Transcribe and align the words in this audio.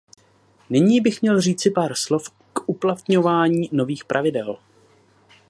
Nyní 0.69 1.01
bych 1.01 1.21
měl 1.21 1.41
říci 1.41 1.71
pár 1.71 1.91
slov 1.95 2.29
k 2.53 2.59
uplatňování 2.67 3.69
nových 3.71 4.05
pravidel. 4.05 4.57